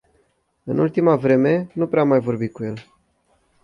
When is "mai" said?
2.07-2.19